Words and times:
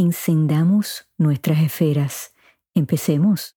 Encendamos 0.00 1.08
nuestras 1.16 1.60
esferas. 1.60 2.32
Empecemos. 2.72 3.56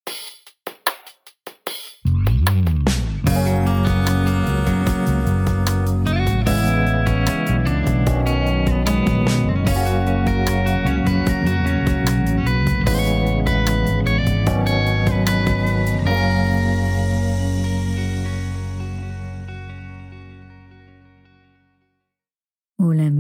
Hola 22.78 23.12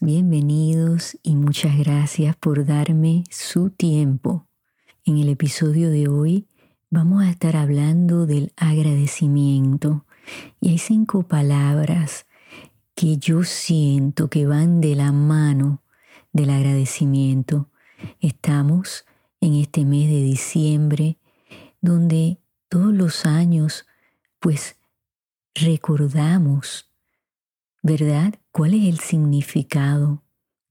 bienvenidos 0.00 1.18
y 1.22 1.34
muchas 1.34 1.76
gracias 1.76 2.36
por 2.36 2.64
darme 2.64 3.24
su 3.30 3.70
tiempo. 3.70 4.46
En 5.04 5.18
el 5.18 5.28
episodio 5.28 5.90
de 5.90 6.08
hoy 6.08 6.46
vamos 6.90 7.22
a 7.22 7.30
estar 7.30 7.56
hablando 7.56 8.26
del 8.26 8.52
agradecimiento 8.56 10.06
y 10.60 10.70
hay 10.70 10.78
cinco 10.78 11.24
palabras 11.24 12.26
que 12.94 13.18
yo 13.18 13.44
siento 13.44 14.30
que 14.30 14.46
van 14.46 14.80
de 14.80 14.94
la 14.94 15.12
mano 15.12 15.82
del 16.32 16.50
agradecimiento. 16.50 17.68
Estamos 18.20 19.04
en 19.40 19.54
este 19.54 19.84
mes 19.84 20.08
de 20.08 20.22
diciembre 20.22 21.18
donde 21.80 22.38
todos 22.68 22.94
los 22.94 23.26
años 23.26 23.86
pues 24.40 24.76
recordamos 25.54 26.93
¿verdad? 27.84 28.34
¿Cuál 28.50 28.72
es 28.72 28.86
el 28.86 28.98
significado, 28.98 30.22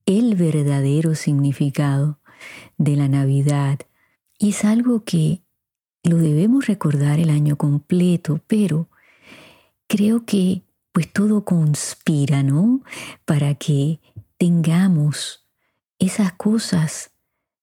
el 0.04 0.34
verdadero 0.34 1.14
significado 1.14 2.18
de 2.76 2.96
la 2.96 3.06
Navidad? 3.06 3.78
Y 4.36 4.50
es 4.50 4.64
algo 4.64 5.04
que 5.04 5.40
lo 6.02 6.18
debemos 6.18 6.66
recordar 6.66 7.20
el 7.20 7.30
año 7.30 7.56
completo, 7.56 8.40
pero 8.48 8.88
creo 9.86 10.26
que 10.26 10.64
pues 10.90 11.12
todo 11.12 11.44
conspira, 11.44 12.42
¿no? 12.42 12.82
Para 13.24 13.54
que 13.54 14.00
tengamos 14.36 15.46
esas 16.00 16.32
cosas 16.32 17.12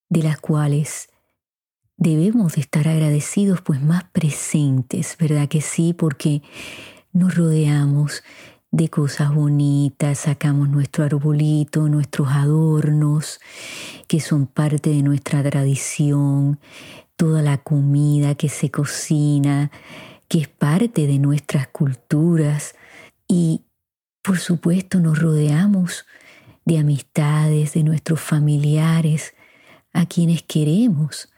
de 0.07 0.23
las 0.23 0.39
cuales 0.39 1.09
debemos 1.97 2.53
de 2.53 2.61
estar 2.61 2.87
agradecidos, 2.87 3.61
pues 3.61 3.81
más 3.81 4.05
presentes, 4.13 5.17
¿verdad 5.19 5.49
que 5.49 5.59
sí? 5.59 5.93
Porque 5.93 6.41
nos 7.11 7.35
rodeamos 7.35 8.23
de 8.71 8.89
cosas 8.89 9.35
bonitas, 9.35 10.19
sacamos 10.19 10.69
nuestro 10.69 11.03
arbolito, 11.03 11.89
nuestros 11.89 12.29
adornos, 12.29 13.41
que 14.07 14.21
son 14.21 14.47
parte 14.47 14.91
de 14.91 15.03
nuestra 15.03 15.43
tradición, 15.43 16.57
toda 17.17 17.41
la 17.41 17.57
comida 17.57 18.35
que 18.35 18.47
se 18.47 18.71
cocina, 18.71 19.71
que 20.29 20.39
es 20.39 20.47
parte 20.47 21.05
de 21.05 21.19
nuestras 21.19 21.67
culturas 21.67 22.75
y 23.27 23.65
por 24.21 24.39
supuesto 24.39 24.99
nos 25.01 25.19
rodeamos 25.19 26.05
de 26.63 26.79
amistades, 26.79 27.73
de 27.73 27.83
nuestros 27.83 28.21
familiares, 28.21 29.33
a 29.91 30.05
quienes 30.05 30.43
queremos. 30.43 31.29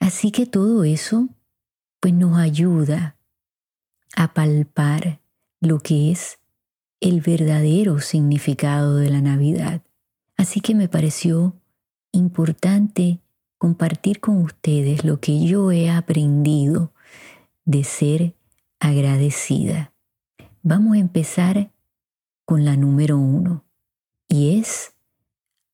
Así 0.00 0.32
que 0.32 0.46
todo 0.46 0.82
eso 0.82 1.28
pues 2.00 2.14
nos 2.14 2.36
ayuda 2.38 3.16
a 4.16 4.34
palpar 4.34 5.20
lo 5.60 5.78
que 5.78 6.10
es 6.10 6.39
el 7.00 7.20
verdadero 7.20 8.00
significado 8.00 8.96
de 8.96 9.10
la 9.10 9.20
Navidad. 9.20 9.82
Así 10.36 10.60
que 10.60 10.74
me 10.74 10.88
pareció 10.88 11.56
importante 12.12 13.20
compartir 13.58 14.20
con 14.20 14.38
ustedes 14.38 15.04
lo 15.04 15.20
que 15.20 15.44
yo 15.44 15.70
he 15.72 15.90
aprendido 15.90 16.92
de 17.64 17.84
ser 17.84 18.34
agradecida. 18.78 19.92
Vamos 20.62 20.96
a 20.96 21.00
empezar 21.00 21.70
con 22.44 22.64
la 22.64 22.76
número 22.76 23.18
uno 23.18 23.64
y 24.28 24.58
es 24.58 24.94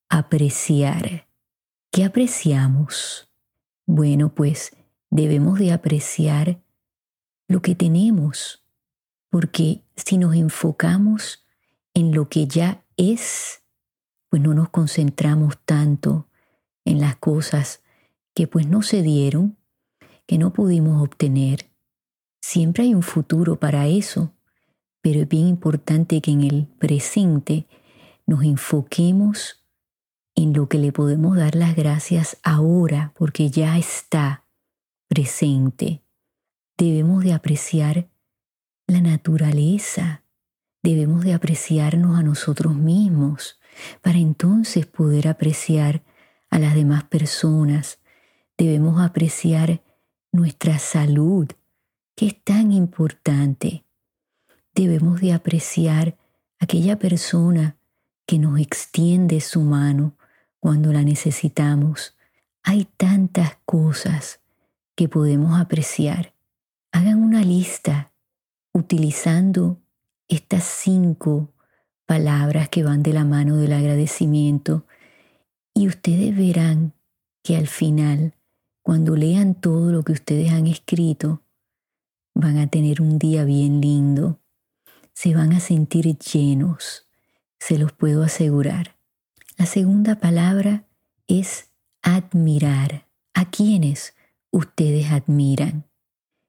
apreciar. 0.09 1.29
¿Qué 1.91 2.05
apreciamos? 2.05 3.29
Bueno, 3.87 4.35
pues 4.35 4.77
debemos 5.11 5.59
de 5.59 5.73
apreciar 5.73 6.61
lo 7.49 7.63
que 7.63 7.75
tenemos, 7.75 8.66
porque 9.31 9.83
si 9.97 10.19
nos 10.19 10.35
enfocamos 10.35 11.45
en 11.95 12.15
lo 12.15 12.29
que 12.29 12.47
ya 12.47 12.85
es, 12.97 13.63
pues 14.29 14.43
no 14.43 14.55
nos 14.55 14.69
concentramos 14.71 15.59
tanto 15.65 16.29
en 16.85 17.01
las 17.01 17.17
cosas 17.17 17.83
que 18.35 18.47
pues 18.47 18.67
no 18.67 18.83
se 18.83 19.03
dieron, 19.03 19.57
que 20.27 20.39
no 20.39 20.53
pudimos 20.53 21.03
obtener. 21.03 21.71
Siempre 22.41 22.85
hay 22.85 22.95
un 22.95 23.03
futuro 23.03 23.59
para 23.59 23.87
eso, 23.87 24.33
pero 25.01 25.21
es 25.21 25.29
bien 25.29 25.47
importante 25.47 26.21
que 26.21 26.33
en 26.33 26.43
el 26.43 26.67
presente 26.67 27.67
nos 28.27 28.43
enfoquemos 28.43 29.65
en 30.35 30.53
lo 30.53 30.69
que 30.69 30.79
le 30.79 30.93
podemos 30.93 31.37
dar 31.37 31.55
las 31.55 31.75
gracias 31.75 32.39
ahora, 32.43 33.13
porque 33.17 33.51
ya 33.51 33.79
está 33.79 34.45
presente. 35.09 36.03
Debemos 36.77 37.25
de 37.25 37.33
apreciar 37.33 38.09
la 38.87 39.01
naturaleza. 39.01 40.23
Debemos 40.83 41.25
de 41.25 41.35
apreciarnos 41.35 42.19
a 42.19 42.23
nosotros 42.23 42.77
mismos 42.77 43.59
para 44.03 44.19
entonces 44.19 44.87
poder 44.87 45.29
apreciar 45.29 46.03
a 46.51 46.59
las 46.59 46.75
demás 46.75 47.05
personas. 47.05 47.99
Debemos 48.57 49.01
apreciar 49.01 49.83
nuestra 50.33 50.79
salud, 50.79 51.49
que 52.15 52.27
es 52.27 52.45
tan 52.45 52.73
importante. 52.73 53.85
Debemos 54.75 55.21
de 55.21 55.33
apreciar 55.33 56.17
aquella 56.59 56.99
persona 56.99 57.77
que 58.27 58.39
nos 58.39 58.61
extiende 58.61 59.41
su 59.41 59.63
mano 59.63 60.17
cuando 60.61 60.93
la 60.93 61.03
necesitamos. 61.03 62.17
Hay 62.63 62.87
tantas 62.97 63.59
cosas 63.65 64.41
que 64.95 65.09
podemos 65.09 65.61
apreciar. 65.61 66.35
Hagan 66.93 67.23
una 67.23 67.43
lista 67.43 68.13
utilizando 68.77 69.81
estas 70.29 70.65
cinco 70.65 71.55
palabras 72.05 72.69
que 72.69 72.83
van 72.83 73.03
de 73.03 73.15
la 73.15 73.25
mano 73.25 73.57
del 73.57 73.73
agradecimiento 73.73 74.87
y 75.73 75.89
ustedes 75.89 76.37
verán 76.37 76.93
que 77.43 77.57
al 77.57 77.69
final, 77.69 78.35
cuando 78.83 79.17
lean 79.17 79.55
todo 79.55 79.93
lo 79.93 80.03
que 80.03 80.13
ustedes 80.13 80.53
han 80.53 80.67
escrito, 80.67 81.43
van 82.35 82.59
a 82.59 82.67
tener 82.67 83.01
un 83.01 83.19
día 83.19 83.45
bien 83.45 83.81
lindo, 83.81 84.41
se 85.15 85.35
van 85.35 85.55
a 85.55 85.61
sentir 85.61 86.19
llenos, 86.19 87.09
se 87.59 87.79
los 87.79 87.93
puedo 87.93 88.23
asegurar. 88.23 88.97
La 89.57 89.65
segunda 89.65 90.17
palabra 90.17 90.85
es 91.27 91.71
admirar. 92.03 93.07
¿A 93.33 93.51
quienes 93.51 94.15
ustedes 94.51 95.11
admiran? 95.11 95.87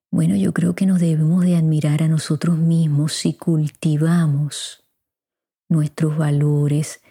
Bueno, 0.09 0.36
yo 0.36 0.54
creo 0.54 0.74
que 0.74 0.86
nos 0.86 1.00
debemos 1.00 1.44
de 1.44 1.57
admirar 1.57 2.01
a 2.01 2.07
nosotros 2.07 2.57
mismos 2.57 3.13
si 3.13 3.33
cultivamos 3.33 4.86
nuestros 5.68 6.18
valores, 6.18 7.01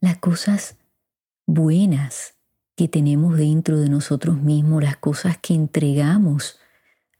las 0.00 0.16
cosas 0.18 0.78
buenas 1.46 2.34
que 2.76 2.88
tenemos 2.88 3.36
dentro 3.36 3.78
de 3.78 3.90
nosotros 3.90 4.40
mismos, 4.40 4.82
las 4.82 4.96
cosas 4.96 5.36
que 5.38 5.54
entregamos 5.54 6.58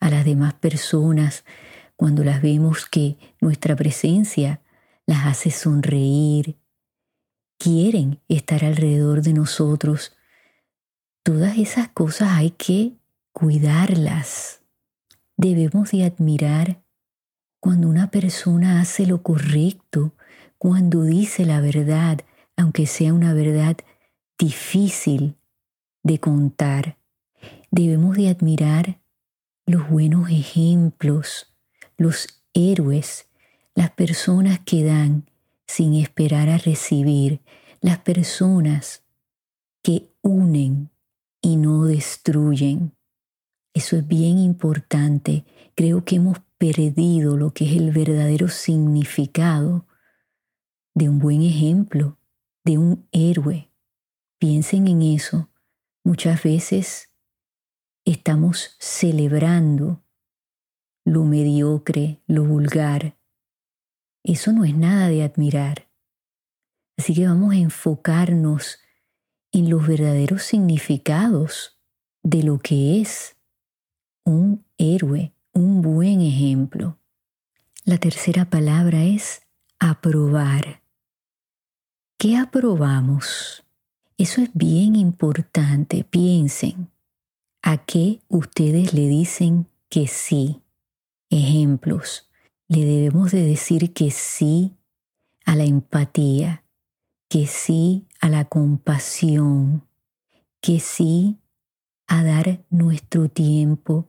a 0.00 0.08
las 0.08 0.24
demás 0.24 0.54
personas 0.54 1.44
cuando 1.96 2.24
las 2.24 2.40
vemos 2.40 2.86
que 2.86 3.18
nuestra 3.40 3.76
presencia 3.76 4.62
las 5.06 5.26
hace 5.26 5.50
sonreír, 5.50 6.56
quieren 7.58 8.20
estar 8.28 8.64
alrededor 8.64 9.22
de 9.22 9.34
nosotros. 9.34 10.16
Todas 11.22 11.58
esas 11.58 11.88
cosas 11.88 12.30
hay 12.32 12.50
que 12.50 12.96
cuidarlas 13.32 14.63
Debemos 15.36 15.90
de 15.90 16.04
admirar 16.04 16.82
cuando 17.60 17.88
una 17.88 18.10
persona 18.10 18.81
hace 18.81 19.06
lo 19.06 19.22
correcto, 19.22 20.12
cuando 20.58 21.02
dice 21.02 21.44
la 21.44 21.60
verdad, 21.60 22.20
aunque 22.56 22.86
sea 22.86 23.12
una 23.12 23.32
verdad 23.34 23.76
difícil 24.38 25.36
de 26.02 26.20
contar. 26.20 26.98
Debemos 27.70 28.16
de 28.16 28.28
admirar 28.28 29.00
los 29.66 29.88
buenos 29.88 30.31
ejemplos, 30.31 31.52
los 31.96 32.42
héroes, 32.52 33.26
las 33.75 33.90
personas 33.90 34.60
que 34.60 34.84
dan 34.84 35.28
sin 35.66 35.94
esperar 35.94 36.48
a 36.48 36.58
recibir, 36.58 37.40
las 37.80 37.98
personas 37.98 39.02
que 39.82 40.10
unen 40.22 40.90
y 41.40 41.56
no 41.56 41.84
destruyen. 41.84 42.92
Eso 43.75 43.97
es 43.97 44.06
bien 44.06 44.38
importante. 44.38 45.44
Creo 45.75 46.05
que 46.05 46.17
hemos 46.17 46.38
perdido 46.59 47.37
lo 47.37 47.53
que 47.53 47.67
es 47.67 47.76
el 47.76 47.91
verdadero 47.91 48.49
significado 48.49 49.87
de 50.94 51.09
un 51.09 51.19
buen 51.19 51.43
ejemplo, 51.43 52.17
de 52.65 52.79
un 52.79 53.09
héroe. 53.11 53.69
Piensen 54.38 54.87
en 54.87 55.03
eso. 55.03 55.50
Muchas 56.05 56.44
veces 56.44 57.11
estamos 58.05 58.76
celebrando 58.79 60.05
lo 61.05 61.25
mediocre, 61.25 62.23
lo 62.29 62.44
vulgar. 62.44 63.19
Eso 64.23 64.53
no 64.53 64.65
es 64.65 64.75
nada 64.76 65.09
de 65.09 65.25
admirar. 65.25 65.88
Así 66.97 67.12
que 67.12 67.26
vamos 67.26 67.55
a 67.55 67.59
enfocarnos 67.59 68.79
en 69.50 69.69
los 69.69 69.85
verdaderos 69.87 70.44
significados 70.44 71.81
de 72.23 72.44
lo 72.44 72.59
que 72.61 73.00
es 73.00 73.37
un 74.25 74.65
héroe, 74.79 75.32
un 75.53 75.82
buen 75.82 76.21
ejemplo. 76.21 76.99
La 77.85 77.99
tercera 77.99 78.47
palabra 78.47 79.05
es 79.05 79.43
aprobar. 79.79 80.82
¿Qué 82.19 82.37
aprobamos? 82.37 83.65
Eso 84.17 84.41
es 84.41 84.50
bien 84.55 84.97
importante. 84.97 86.05
Piensen, 86.05 86.91
¿a 87.62 87.79
qué 87.79 88.21
ustedes 88.29 88.94
le 88.94 89.09
dicen 89.09 89.69
que 89.91 90.09
sí? 90.09 90.62
Ejemplos. 91.29 92.31
Le 92.69 92.85
debemos 92.85 93.32
de 93.32 93.43
decir 93.43 93.93
que 93.93 94.11
sí 94.11 94.75
a 95.44 95.55
la 95.55 95.65
empatía, 95.65 96.65
que 97.29 97.47
sí 97.47 98.06
a 98.21 98.31
la 98.31 98.47
compasión, 98.47 99.87
que 100.62 100.81
sí 100.81 101.38
a 102.06 102.23
dar 102.25 102.65
nuestro 102.71 103.29
tiempo, 103.29 104.09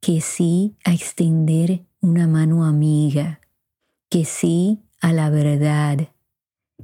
que 0.00 0.20
sí 0.20 0.76
a 0.84 0.92
extender 0.92 1.84
una 2.00 2.26
mano 2.26 2.64
amiga, 2.64 3.40
que 4.08 4.24
sí 4.24 4.80
a 5.00 5.12
la 5.12 5.30
verdad, 5.30 6.08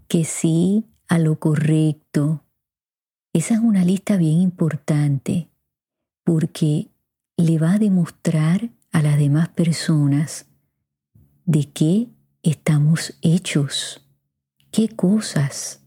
que 0.08 0.24
sí 0.24 0.86
a 1.08 1.18
lo 1.18 1.38
correcto. 1.38 2.44
Esa 3.32 3.54
es 3.54 3.60
una 3.60 3.84
lista 3.84 4.16
bien 4.16 4.40
importante 4.40 5.48
porque 6.24 6.88
le 7.36 7.58
va 7.58 7.74
a 7.74 7.78
demostrar 7.78 8.70
a 8.92 9.02
las 9.02 9.18
demás 9.18 9.48
personas 9.50 10.46
de 11.44 11.70
qué 11.70 12.08
estamos 12.42 13.18
hechos 13.22 14.02
qué 14.76 14.90
cosas 14.90 15.80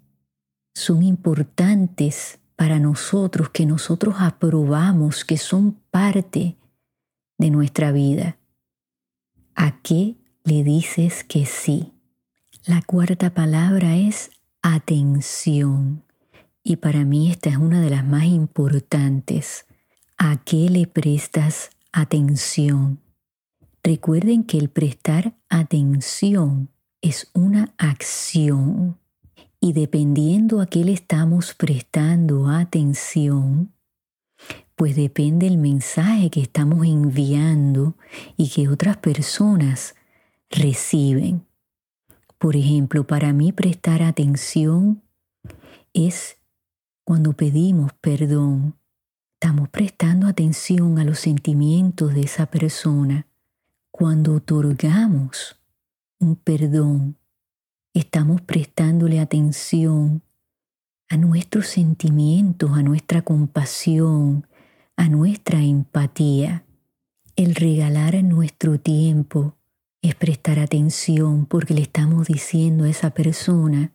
son 0.74 1.04
importantes 1.04 2.40
para 2.56 2.80
nosotros, 2.80 3.52
que 3.52 3.68
nosotros 3.68 4.16
aprobamos, 4.18 5.24
que 5.26 5.38
son 5.38 5.74
parte 5.92 6.58
de 7.40 7.50
nuestra 7.50 7.92
vida. 7.92 8.38
¿A 9.56 9.82
qué 9.82 10.18
le 10.44 10.64
dices 10.64 11.24
que 11.24 11.48
sí? 11.48 11.94
La 12.66 12.84
cuarta 12.84 13.34
palabra 13.34 13.98
es 13.98 14.30
atención. 14.62 16.04
Y 16.64 16.76
para 16.76 17.04
mí 17.06 17.32
esta 17.32 17.50
es 17.50 17.58
una 17.58 17.82
de 17.82 17.90
las 17.90 18.06
más 18.06 18.26
importantes. 18.26 19.66
¿A 20.18 20.38
qué 20.44 20.70
le 20.70 20.86
prestas 20.86 21.72
atención? 21.92 23.00
Recuerden 23.82 24.44
que 24.44 24.58
el 24.58 24.70
prestar 24.70 25.34
atención 25.50 26.70
es 27.02 27.32
una 27.34 27.74
acción 27.78 29.00
y 29.62 29.74
dependiendo 29.74 30.62
a 30.62 30.68
qué 30.68 30.84
le 30.84 30.94
estamos 30.94 31.54
prestando 31.54 32.48
atención, 32.48 33.74
pues 34.80 34.96
depende 34.96 35.46
el 35.46 35.58
mensaje 35.58 36.30
que 36.30 36.40
estamos 36.40 36.88
enviando 36.88 37.98
y 38.38 38.50
que 38.50 38.70
otras 38.70 38.96
personas 38.96 39.94
reciben. 40.50 41.46
Por 42.38 42.56
ejemplo, 42.56 43.06
para 43.06 43.34
mí 43.34 43.52
prestar 43.52 44.02
atención 44.02 45.04
es 45.94 46.38
cuando 47.04 47.34
pedimos 47.34 47.92
perdón. 48.00 48.78
Estamos 49.34 49.68
prestando 49.68 50.28
atención 50.28 50.98
a 50.98 51.04
los 51.04 51.20
sentimientos 51.20 52.14
de 52.14 52.22
esa 52.22 52.46
persona. 52.46 53.28
Cuando 53.92 54.34
otorgamos 54.36 55.60
un 56.20 56.38
perdón, 56.38 57.18
estamos 57.94 58.40
prestándole 58.40 59.20
atención 59.20 60.22
a 61.10 61.18
nuestros 61.18 61.68
sentimientos, 61.68 62.72
a 62.78 62.82
nuestra 62.82 63.24
compasión, 63.24 64.46
a 65.00 65.08
nuestra 65.08 65.62
empatía. 65.62 66.66
El 67.38 67.56
regalar 67.56 68.22
nuestro 68.22 68.82
tiempo 68.82 69.56
es 70.02 70.14
prestar 70.14 70.60
atención 70.60 71.46
porque 71.46 71.74
le 71.74 71.84
estamos 71.84 72.28
diciendo 72.28 72.84
a 72.84 72.90
esa 72.90 73.12
persona, 73.12 73.94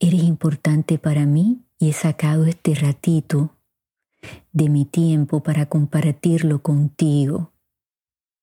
eres 0.00 0.22
importante 0.22 0.98
para 0.98 1.26
mí 1.26 1.66
y 1.78 1.90
he 1.90 1.92
sacado 1.92 2.46
este 2.46 2.74
ratito 2.74 3.58
de 4.50 4.70
mi 4.70 4.86
tiempo 4.86 5.42
para 5.42 5.66
compartirlo 5.66 6.62
contigo. 6.62 7.52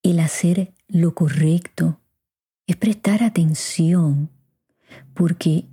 El 0.03 0.19
hacer 0.19 0.75
lo 0.87 1.15
correcto 1.15 1.99
es 2.67 2.75
prestar 2.75 3.23
atención, 3.23 4.29
porque 5.15 5.65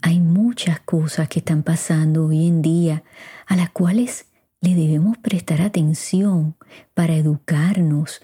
hay 0.00 0.20
muchas 0.20 0.78
cosas 0.78 1.28
que 1.28 1.40
están 1.40 1.64
pasando 1.64 2.26
hoy 2.26 2.46
en 2.46 2.62
día 2.62 3.02
a 3.46 3.56
las 3.56 3.70
cuales 3.70 4.29
le 4.60 4.74
debemos 4.74 5.16
prestar 5.18 5.62
atención 5.62 6.54
para 6.94 7.16
educarnos, 7.16 8.20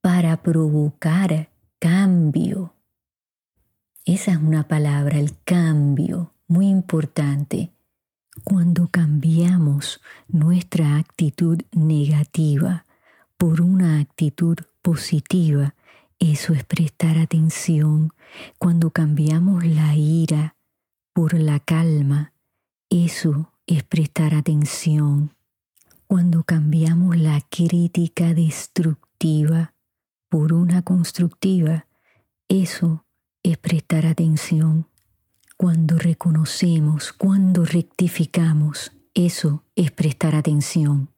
para 0.00 0.42
provocar 0.42 1.50
cambio. 1.78 2.74
Esa 4.04 4.32
es 4.32 4.38
una 4.38 4.66
palabra, 4.66 5.18
el 5.18 5.36
cambio, 5.44 6.32
muy 6.48 6.68
importante. 6.68 7.72
Cuando 8.44 8.88
cambiamos 8.88 10.00
nuestra 10.28 10.96
actitud 10.96 11.60
negativa 11.72 12.86
por 13.36 13.60
una 13.60 14.00
actitud 14.00 14.56
positiva, 14.82 15.74
eso 16.18 16.54
es 16.54 16.64
prestar 16.64 17.18
atención 17.18 18.12
cuando 18.58 18.90
cambiamos 18.90 19.64
la 19.64 19.94
ira 19.94 20.56
por 21.12 21.34
la 21.34 21.60
calma. 21.60 22.32
Eso 22.90 23.52
es 23.66 23.82
prestar 23.82 24.34
atención. 24.34 25.35
Cuando 26.08 26.44
cambiamos 26.44 27.16
la 27.16 27.40
crítica 27.40 28.32
destructiva 28.32 29.74
por 30.28 30.52
una 30.52 30.82
constructiva, 30.82 31.86
eso 32.48 33.04
es 33.42 33.58
prestar 33.58 34.06
atención. 34.06 34.86
Cuando 35.56 35.98
reconocemos, 35.98 37.12
cuando 37.12 37.64
rectificamos, 37.64 38.92
eso 39.14 39.64
es 39.74 39.90
prestar 39.90 40.36
atención. 40.36 41.10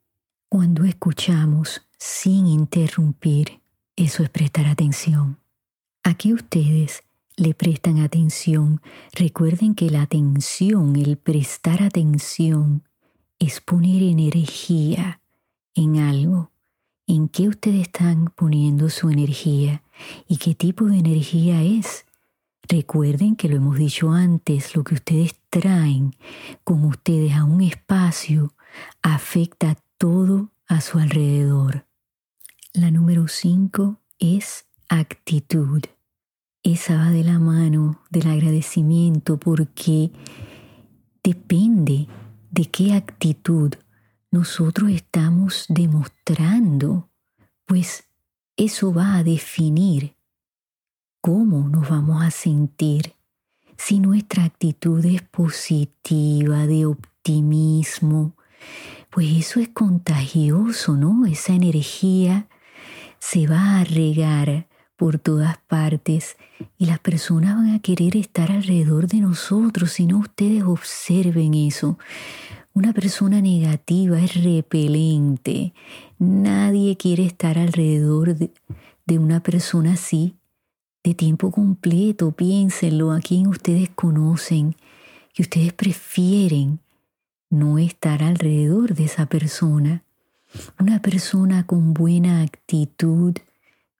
Cuando 0.48 0.84
escuchamos 0.84 1.82
sin 1.98 2.46
interrumpir, 2.46 3.60
eso 3.94 4.22
es 4.22 4.30
prestar 4.30 4.66
atención. 4.66 5.38
Aquí 6.02 6.32
ustedes 6.32 7.02
le 7.36 7.52
prestan 7.52 7.98
atención. 7.98 8.80
Recuerden 9.12 9.74
que 9.74 9.90
la 9.90 10.00
atención, 10.00 10.96
el 10.96 11.18
prestar 11.18 11.82
atención, 11.82 12.87
es 13.38 13.60
poner 13.60 14.02
energía 14.02 15.20
en 15.74 15.98
algo. 15.98 16.50
¿En 17.06 17.28
qué 17.28 17.48
ustedes 17.48 17.82
están 17.82 18.32
poniendo 18.36 18.90
su 18.90 19.08
energía? 19.08 19.82
¿Y 20.26 20.36
qué 20.36 20.54
tipo 20.54 20.84
de 20.86 20.98
energía 20.98 21.62
es? 21.62 22.04
Recuerden 22.68 23.34
que 23.34 23.48
lo 23.48 23.56
hemos 23.56 23.78
dicho 23.78 24.10
antes, 24.12 24.76
lo 24.76 24.84
que 24.84 24.94
ustedes 24.94 25.36
traen 25.48 26.14
con 26.64 26.84
ustedes 26.84 27.32
a 27.32 27.44
un 27.44 27.62
espacio 27.62 28.52
afecta 29.02 29.76
todo 29.96 30.50
a 30.66 30.82
su 30.82 30.98
alrededor. 30.98 31.86
La 32.74 32.90
número 32.90 33.26
cinco 33.28 34.00
es 34.18 34.66
actitud. 34.88 35.82
Esa 36.62 36.96
va 36.96 37.10
de 37.10 37.24
la 37.24 37.38
mano 37.38 38.02
del 38.10 38.28
agradecimiento 38.28 39.38
porque 39.38 40.10
depende 41.22 42.06
de 42.50 42.66
qué 42.66 42.94
actitud 42.94 43.74
nosotros 44.30 44.90
estamos 44.90 45.64
demostrando, 45.68 47.10
pues 47.66 48.04
eso 48.56 48.92
va 48.92 49.16
a 49.16 49.24
definir 49.24 50.14
cómo 51.20 51.68
nos 51.68 51.88
vamos 51.88 52.22
a 52.22 52.30
sentir. 52.30 53.14
Si 53.76 54.00
nuestra 54.00 54.44
actitud 54.44 55.04
es 55.04 55.22
positiva, 55.22 56.66
de 56.66 56.86
optimismo, 56.86 58.34
pues 59.10 59.28
eso 59.36 59.60
es 59.60 59.68
contagioso, 59.68 60.96
¿no? 60.96 61.26
Esa 61.26 61.54
energía 61.54 62.48
se 63.18 63.46
va 63.46 63.80
a 63.80 63.84
regar 63.84 64.67
por 64.98 65.20
todas 65.20 65.58
partes 65.58 66.36
y 66.76 66.86
las 66.86 66.98
personas 66.98 67.54
van 67.54 67.70
a 67.70 67.78
querer 67.78 68.16
estar 68.16 68.50
alrededor 68.50 69.06
de 69.06 69.20
nosotros 69.20 69.92
si 69.92 70.06
no 70.06 70.18
ustedes 70.18 70.64
observen 70.64 71.54
eso. 71.54 71.98
Una 72.74 72.92
persona 72.92 73.40
negativa 73.40 74.20
es 74.20 74.42
repelente. 74.42 75.72
Nadie 76.18 76.96
quiere 76.96 77.24
estar 77.24 77.58
alrededor 77.58 78.34
de, 78.34 78.50
una 79.18 79.40
persona 79.40 79.92
así 79.92 80.34
de 81.04 81.14
tiempo 81.14 81.52
completo. 81.52 82.32
Piénsenlo, 82.32 83.12
a 83.12 83.20
quien 83.20 83.46
ustedes 83.46 83.90
conocen 83.90 84.74
que 85.32 85.42
ustedes 85.42 85.72
prefieren 85.72 86.80
no 87.50 87.78
estar 87.78 88.24
alrededor 88.24 88.96
de 88.96 89.04
esa 89.04 89.26
persona. 89.26 90.02
Una 90.80 91.00
persona 91.00 91.64
con 91.66 91.94
buena 91.94 92.42
actitud 92.42 93.34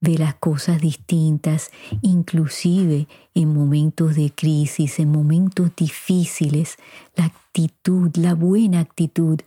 ve 0.00 0.16
las 0.16 0.34
cosas 0.34 0.80
distintas, 0.80 1.70
inclusive 2.02 3.08
en 3.34 3.52
momentos 3.52 4.14
de 4.14 4.30
crisis, 4.30 4.98
en 4.98 5.10
momentos 5.10 5.70
difíciles. 5.76 6.76
La 7.16 7.24
actitud, 7.26 8.10
la 8.16 8.34
buena 8.34 8.80
actitud 8.80 9.40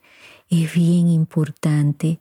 es 0.50 0.74
bien 0.74 1.08
importante 1.08 2.20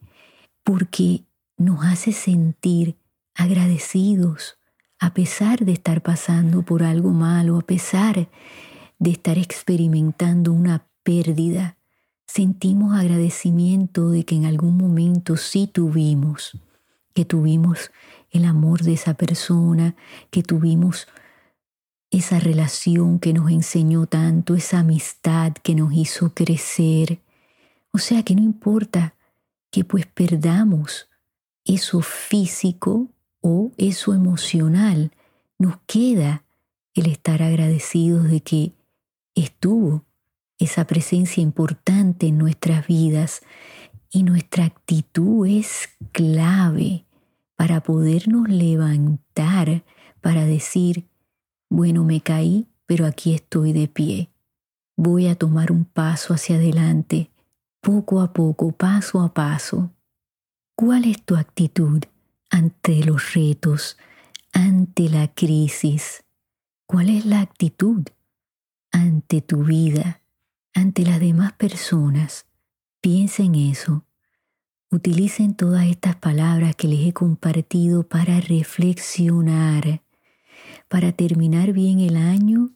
porque 0.62 1.24
nos 1.56 1.84
hace 1.84 2.12
sentir 2.12 2.96
agradecidos 3.34 4.56
a 5.00 5.14
pesar 5.14 5.64
de 5.64 5.72
estar 5.72 6.02
pasando 6.02 6.62
por 6.62 6.82
algo 6.82 7.10
malo, 7.10 7.58
a 7.58 7.62
pesar 7.62 8.28
de 8.98 9.10
estar 9.10 9.38
experimentando 9.38 10.52
una 10.52 10.86
pérdida, 11.02 11.78
sentimos 12.26 12.94
agradecimiento 12.94 14.10
de 14.10 14.24
que 14.24 14.36
en 14.36 14.44
algún 14.44 14.76
momento 14.76 15.38
sí 15.38 15.66
tuvimos, 15.66 16.52
que 17.20 17.26
tuvimos 17.26 17.90
el 18.30 18.46
amor 18.46 18.80
de 18.82 18.94
esa 18.94 19.12
persona, 19.12 19.94
que 20.30 20.42
tuvimos 20.42 21.06
esa 22.10 22.40
relación 22.40 23.18
que 23.18 23.34
nos 23.34 23.50
enseñó 23.50 24.06
tanto, 24.06 24.54
esa 24.54 24.78
amistad 24.78 25.52
que 25.52 25.74
nos 25.74 25.92
hizo 25.92 26.32
crecer. 26.32 27.20
O 27.92 27.98
sea 27.98 28.22
que 28.22 28.34
no 28.34 28.40
importa 28.40 29.16
que 29.70 29.84
pues 29.84 30.06
perdamos 30.06 31.10
eso 31.66 32.00
físico 32.00 33.10
o 33.42 33.72
eso 33.76 34.14
emocional, 34.14 35.12
nos 35.58 35.76
queda 35.86 36.44
el 36.94 37.04
estar 37.04 37.42
agradecidos 37.42 38.30
de 38.30 38.40
que 38.40 38.72
estuvo 39.34 40.06
esa 40.58 40.86
presencia 40.86 41.42
importante 41.42 42.28
en 42.28 42.38
nuestras 42.38 42.86
vidas 42.86 43.42
y 44.10 44.22
nuestra 44.22 44.64
actitud 44.64 45.46
es 45.46 45.90
clave 46.12 47.04
para 47.60 47.82
podernos 47.82 48.48
levantar, 48.48 49.84
para 50.22 50.46
decir, 50.46 51.06
bueno, 51.68 52.04
me 52.04 52.22
caí, 52.22 52.66
pero 52.86 53.04
aquí 53.04 53.34
estoy 53.34 53.74
de 53.74 53.86
pie. 53.86 54.30
Voy 54.96 55.26
a 55.26 55.34
tomar 55.34 55.70
un 55.70 55.84
paso 55.84 56.32
hacia 56.32 56.56
adelante, 56.56 57.30
poco 57.82 58.22
a 58.22 58.32
poco, 58.32 58.72
paso 58.72 59.20
a 59.20 59.34
paso. 59.34 59.92
¿Cuál 60.74 61.04
es 61.04 61.22
tu 61.22 61.36
actitud 61.36 62.02
ante 62.48 63.04
los 63.04 63.34
retos, 63.34 63.98
ante 64.54 65.10
la 65.10 65.28
crisis? 65.28 66.24
¿Cuál 66.86 67.10
es 67.10 67.26
la 67.26 67.42
actitud 67.42 68.04
ante 68.90 69.42
tu 69.42 69.64
vida, 69.64 70.22
ante 70.72 71.04
las 71.04 71.20
demás 71.20 71.52
personas? 71.52 72.46
Piensa 73.02 73.42
en 73.42 73.54
eso. 73.54 74.06
Utilicen 74.92 75.54
todas 75.54 75.86
estas 75.86 76.16
palabras 76.16 76.74
que 76.74 76.88
les 76.88 77.06
he 77.06 77.12
compartido 77.12 78.02
para 78.02 78.40
reflexionar, 78.40 80.02
para 80.88 81.12
terminar 81.12 81.72
bien 81.72 82.00
el 82.00 82.16
año 82.16 82.70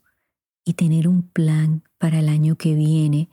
y 0.64 0.74
tener 0.74 1.08
un 1.08 1.22
plan 1.22 1.82
para 1.98 2.20
el 2.20 2.28
año 2.28 2.54
que 2.54 2.76
viene, 2.76 3.28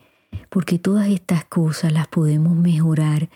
porque 0.50 0.80
todas 0.80 1.10
estas 1.10 1.46
cosas 1.46 1.92
las 1.92 2.08
podemos 2.08 2.56
mejorar. 2.56 3.30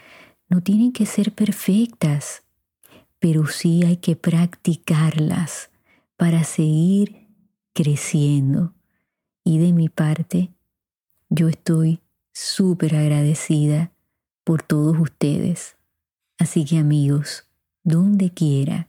No 0.49 0.63
tienen 0.63 0.91
que 0.91 1.05
ser 1.05 1.31
perfectas, 1.31 2.41
pero 3.19 3.45
sí 3.45 3.83
hay 3.85 3.97
que 3.97 4.15
practicarlas 4.15 5.69
para 6.17 6.43
seguir 6.43 7.27
creciendo. 7.73 8.73
Y 9.43 9.59
de 9.59 9.73
mi 9.73 9.89
parte, 9.89 10.49
yo 11.29 11.49
estoy 11.49 11.99
súper 12.33 12.95
agradecida 12.95 13.91
por 14.45 14.61
todos 14.61 14.97
ustedes. 14.97 15.75
Así 16.37 16.63
que 16.63 16.77
amigos, 16.77 17.45
donde 17.83 18.29
quiera 18.29 18.87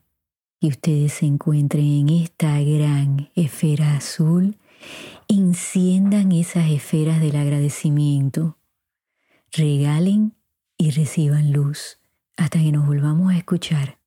que 0.60 0.68
ustedes 0.68 1.14
se 1.14 1.26
encuentren 1.26 1.84
en 1.84 2.08
esta 2.10 2.60
gran 2.60 3.30
esfera 3.34 3.96
azul, 3.96 4.56
enciendan 5.26 6.30
esas 6.30 6.70
esferas 6.70 7.20
del 7.20 7.34
agradecimiento, 7.34 8.58
regalen 9.50 10.34
y 10.78 10.90
reciban 10.90 11.52
luz 11.52 11.98
hasta 12.36 12.58
que 12.58 12.70
nos 12.70 12.86
volvamos 12.86 13.32
a 13.32 13.38
escuchar. 13.38 13.98